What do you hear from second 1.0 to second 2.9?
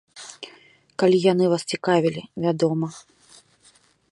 Калі яны вас цікавілі, вядома.